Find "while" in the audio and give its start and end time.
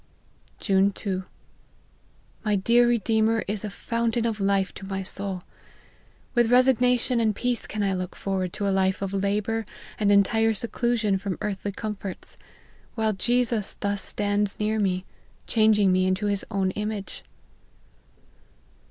12.95-13.13